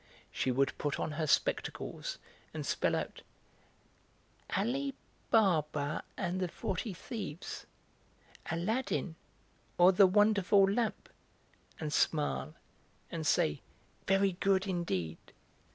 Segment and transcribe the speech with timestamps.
[0.31, 2.17] She would put on her spectacles
[2.55, 3.21] and spell out:
[4.57, 4.95] "Ali
[5.29, 7.67] Baba and the Forty Thieves,"
[8.49, 9.15] "Aladdin,
[9.77, 11.07] or the Wonderful Lamp,"
[11.79, 12.55] and smile,
[13.11, 13.61] and say
[14.07, 15.19] "Very good indeed."